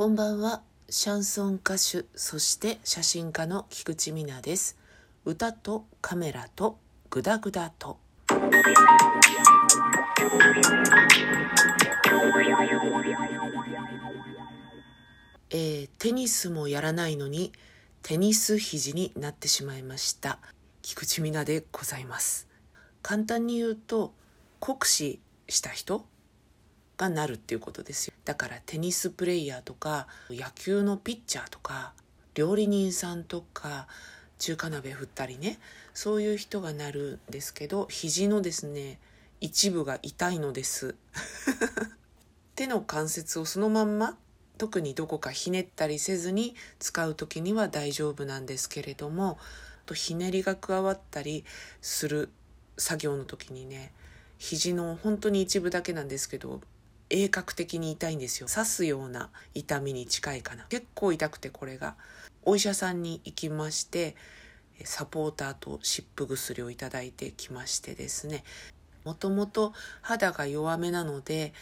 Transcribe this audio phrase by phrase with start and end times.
[0.00, 0.62] こんばんは。
[0.88, 4.78] シャンソン歌手、そして写真家の菊池美奈です。
[5.26, 6.78] 歌とカメラと
[7.10, 7.98] グダグダと。
[15.50, 17.52] えー、テニスもやらないのに
[18.00, 20.38] テニス肘になってしまいました
[20.80, 22.48] 菊池美奈でございます
[23.02, 24.14] 簡単に言うと
[24.60, 26.06] 酷使した人
[27.00, 28.14] がなるっていうことですよ。
[28.26, 31.94] だからテニスプレイヤーとか野球のピッチャーとか
[32.34, 33.88] 料理人さんとか
[34.38, 35.58] 中華鍋振ったりね
[35.94, 38.98] そういう人がなるんですけど肘のですね
[39.40, 40.94] 一部が痛いのです。
[42.54, 44.18] 手の関節をそのまんま
[44.58, 49.38] 特にどこかひねったりせずに使う時には大丈夫なんですけれども
[49.86, 51.46] とひねりが加わったり
[51.80, 52.28] する
[52.76, 53.94] 作業の時にね
[54.36, 56.60] 肘の本当に一部だけなんですけど
[57.10, 58.48] 鋭角的に痛いんですよ。
[58.48, 60.64] 刺すような痛みに近いかな。
[60.68, 61.96] 結構痛くてこれが。
[62.42, 64.16] お医者さんに行きまして
[64.84, 68.44] サポーターと湿布薬をいただいてきましてですね。
[69.04, 71.52] もともと肌が弱めなので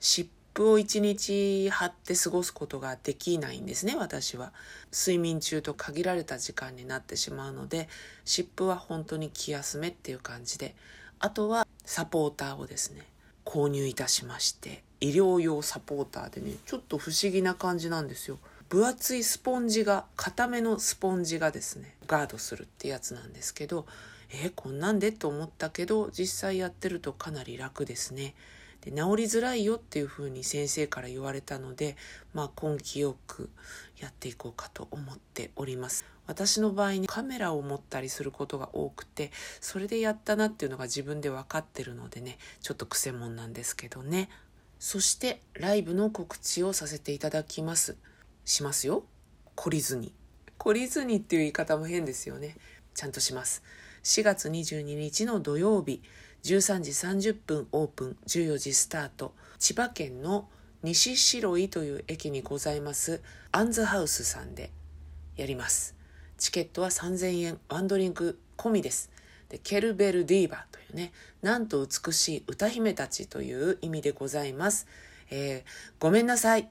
[0.00, 4.52] 湿布を一日貼って過ごすことができないんですね私は。
[4.92, 7.88] 睡眠中と限られた時間になってしまうので
[8.24, 10.74] 湿布は本当に気休めっていう感じで。
[11.20, 13.06] あとはサポーターをですね
[13.44, 18.38] 購入いたしまして医療用サポーターでねちょっと不思議な感じなんですよ。
[18.68, 23.86] 分厚いスポンジが固めのスポンジがですねガードするってやつなんですけど
[24.30, 28.34] えー、こんなんでと思ったけど実際やってるとかなり楽ですね。
[28.84, 31.96] で治りづらいよっていうふうに先生から言われたので
[32.32, 33.50] まあ根気よく
[33.98, 44.28] やっていこうかと思っております私の場合にカメラを持ったりすることが多くてそれでやったなっていうのが自分で分かってるのでねちょっとくせ者なんですけどね
[44.78, 47.96] そしてライブの告知をさせていただきます。
[48.44, 49.04] しますよ。
[49.56, 50.12] 懲りずに。
[50.58, 52.54] 懲りずにっていう言い方も変ですよね。
[52.94, 53.62] ちゃんとします。
[54.02, 56.02] 4月22日の土曜日、
[56.44, 56.90] 13時
[57.30, 59.34] 30分オープン、14時スタート。
[59.58, 60.48] 千葉県の
[60.82, 64.70] 西白井という駅にございますアンズハウスさんで
[65.36, 65.94] やります。
[66.36, 69.10] チケットは3000円、ワンドリンク込みです。
[69.48, 74.86] でケルベルディーバというねなんと美しい歌姫たちという意味でございます、
[75.30, 76.68] えー、ごめんなさい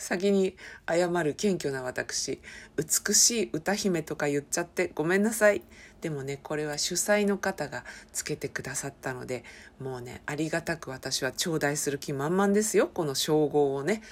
[0.00, 0.56] 先に
[0.88, 2.40] 謝る謙虚な私。
[2.76, 5.62] 美しい歌姫とか言っちゃってごめんなさい。
[6.00, 9.44] でもねこれは主催の方がつけてくださったので
[9.78, 12.88] もうねありがたく私は頂戴する気満々ですよ。
[12.92, 14.02] この称号をね。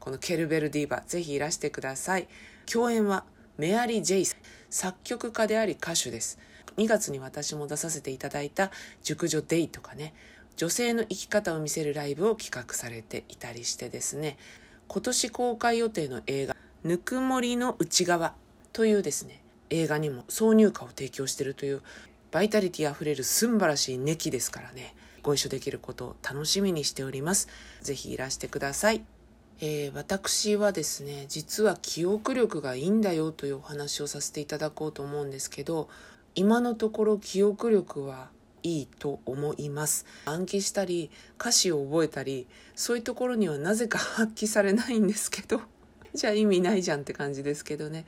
[0.00, 2.26] このケルベルディーバぜひいらしてください。
[2.70, 3.24] 共演は
[3.56, 4.36] メアリー・ジェイス
[4.68, 6.38] 作曲家であり歌手です。
[6.76, 8.70] 2月に私も出させていただいた
[9.02, 10.14] 熟女デイとかね。
[10.56, 14.36] 女性の生き方を見せるライブを企画されていたりしてですね。
[14.94, 18.36] 今年公開予定の映画「ぬくもりの内側」
[18.72, 21.82] というですね映画にも挿入歌を提供しているという
[22.30, 24.94] バイタリティあふれるすんばらしいネキですからね
[25.24, 27.48] ご一緒できることを楽しみにしております。
[27.82, 29.04] 是非いらしてください。
[29.60, 35.88] えー、私はですね実は記憶力がいいんだよというお話をさせていただこうと思うんですけど
[36.36, 38.30] 今のところ記憶力は
[38.64, 40.06] いいと思います。
[40.24, 45.60] 暗記したり歌詞を覚えたりそういうところにはなぜか発揮されないんですけど
[46.14, 48.06] じゃあ意味ないじゃんって感じですけどね。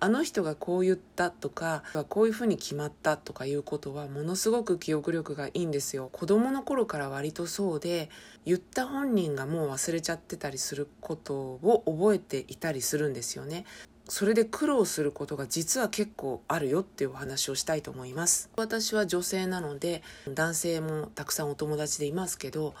[0.00, 6.08] あの人がこう言ったとかこういうふうに決まったとかいうことはものすごく記憶力がいいんですよ。
[6.12, 8.08] 子供の頃から割とそうで
[8.46, 13.64] 言った本人がもう忘れちゃってたりすることを覚えていたりするんですよね。
[14.08, 18.50] それで苦労することが実は結構あるよっていうお話をしたいと思います。
[18.56, 22.74] 私は女性なので男性もたくさんお友達でいますけど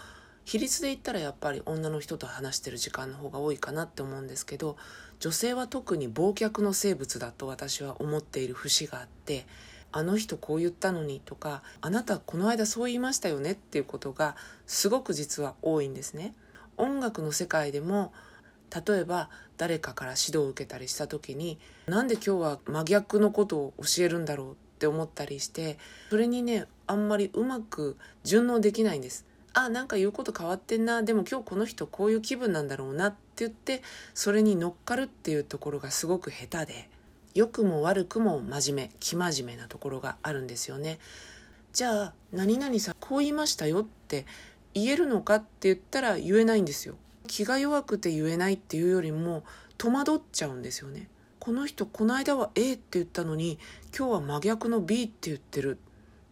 [0.46, 4.78] 比率で言ったらやっぱり女の人と話してる時間の方が多いかなって思うんですけど
[5.20, 9.46] 女性は特に忘却の生物だと私は思っている節があって
[9.92, 14.36] あの人こう言ったのにとかあなたこの間そう言いましたよねっていうことが
[14.66, 16.34] すごく実は多いんですね。
[16.78, 18.12] 音楽の世界でも
[18.74, 25.78] 例えば誰かから指導を受けたりした時になんで今日は真逆のことを教えるんだろうって思ったりして
[26.10, 29.26] それにねあんまりうまく順応できないんです。
[29.54, 33.82] あなんか言うこと変わってんなでも今日この人こういう気分なんだろうなって言って
[34.14, 36.88] それに乗っかるっていうところがすごく下手で
[37.34, 40.98] 良くも悪くも真面目生真面目なところがあるんですよね。
[41.72, 44.26] じゃあ何々さこう言いましたよって
[44.74, 46.96] 言えるのかって言ったら言えないんですよ。
[47.28, 49.44] 気が弱くて言えないっていうよりも
[49.76, 51.08] 戸惑っちゃうんですよね。
[51.38, 53.60] この人この間は A って言ったのに
[53.96, 55.78] 今日は真逆の B って言ってる。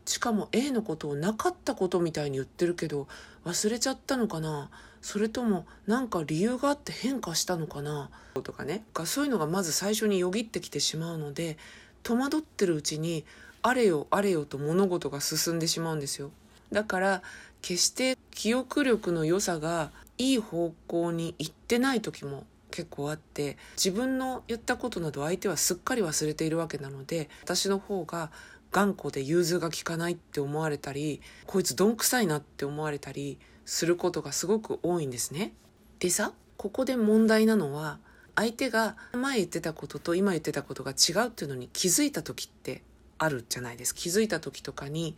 [0.04, 3.08] しかも A のことをなかったことみたいに言ってるけど
[3.44, 4.70] 忘れちゃったのかな。
[5.00, 8.10] それとも何か理由があって変化したのかな。
[8.42, 8.84] とかね。
[9.04, 11.56] そういうのがまず最初によぎってきてしまうので
[12.02, 13.24] 戸惑ってるうちに
[13.62, 16.30] あれよあれよと物事が進んでしまうんですよ。
[16.72, 17.22] だから
[17.62, 28.30] 決して記憶力の良さがいい方向に行ってない時も結構あって自分の言ったことなど相手はすっかり忘れているわけなので私の方が
[28.72, 35.52] 頑固で融通が利かないって思われたりこいつどんくさいなって思われたりすることがすごく多いんですね。
[35.98, 37.98] でさここで問題なのは
[38.34, 42.82] 相手が前言ってたことと今言ってたことが違うっていうのに気づいた時って
[43.18, 45.16] あるじゃないです気づいた時とかに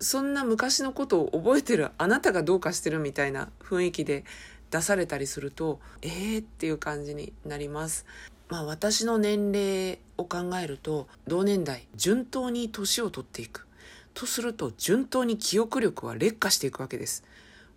[0.00, 4.24] そんな昔のことを覚えてるあなたがどうかしてるみたいな雰囲気で
[4.70, 8.06] 出されたりするとえーっていう感じになります。
[8.48, 13.66] まあ私の年齢を考えると同年代順当に年を取っていく
[14.14, 17.24] とすると順当に記憶力は劣化していくわけです。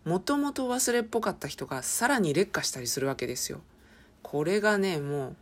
[0.06, 3.62] もともと忘れっぽかった人がさらに劣化したりするわけですよ。
[4.22, 5.36] これがねもう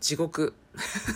[0.00, 0.54] 地獄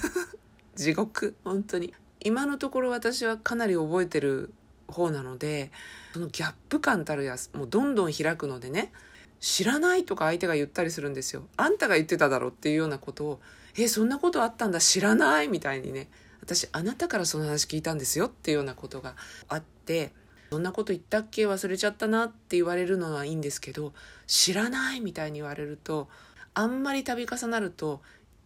[0.76, 4.52] 地獄本当に今のところ私はかなり覚えてる
[4.88, 5.70] 方なので
[6.12, 8.92] そのギャップ感たるやもうどんどん開くのでね
[9.40, 11.44] 知らないとか相手が言ったりするんですよ。
[11.56, 13.40] あんたが言ってただろっていうようなことを、
[13.76, 16.08] え、そんなことあったんだ知らないみたいにね、
[16.40, 19.14] 私あなたからその話聞いたんですよっていうようなことが
[19.48, 20.10] あって、
[20.50, 21.46] そんなこと言ったっけ？
[21.46, 23.92] 忘れちゃったなって言われるのはいいんですけど、
[24.26, 26.08] 知らないみたいに言われると、
[26.54, 28.00] あんまり度重なると、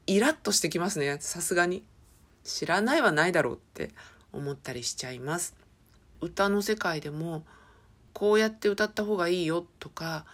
[0.06, 1.84] イラッとしてきますね、さすがに。
[2.44, 3.92] 知らないはないだろうって
[4.32, 5.54] 思ったりしちゃいます。
[6.22, 7.44] 歌の世界でも、
[8.14, 10.24] こうやって歌った方がいいよとか、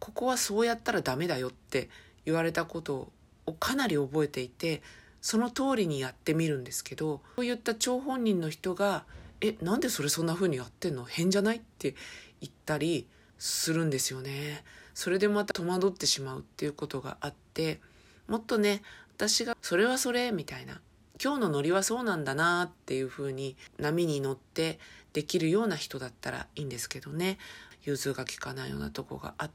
[0.00, 1.88] ここはそうやったらダメだよって
[2.26, 3.12] 言われたこと
[3.46, 4.82] をかなり覚えていて
[5.22, 9.04] その通りにやってみるんですけどそういった張本人の人が
[9.40, 11.04] 「えなんでそれそんな風にやってんの？
[11.04, 11.94] 変じゃない?」って
[12.40, 13.06] 言ったり
[13.38, 14.64] するんですよね。
[14.92, 17.80] それでまた戸惑ってしまうっていうことがあって
[18.28, 18.82] もっとね
[19.16, 20.80] 私が「それはそれ」みたいな
[21.22, 24.78] 今日のノリはそうなんだなっていう風に波に乗って
[25.14, 27.38] できるような人だったらいいんですけどね
[27.84, 29.54] 融通が利かないようなとこがあって。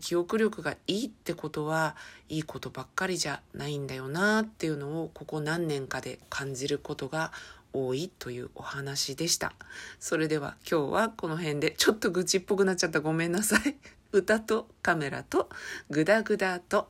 [0.00, 1.94] 記憶力がいいってことは
[2.28, 7.30] いいことばっかりじゃないんだよなっていうのをここ何年かで感じることが
[7.72, 9.52] 多いというお話でした。
[10.00, 13.76] それでは今日はこの辺でちょっと愚痴っぽくなっちゃったごめんなさい。
[14.10, 15.48] 歌とカメラと
[15.88, 16.82] グダグダと